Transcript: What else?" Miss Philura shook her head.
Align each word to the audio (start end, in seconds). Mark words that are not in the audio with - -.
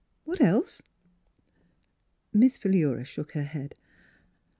What 0.23 0.41
else?" 0.41 0.81
Miss 2.33 2.57
Philura 2.57 3.05
shook 3.05 3.33
her 3.33 3.43
head. 3.43 3.75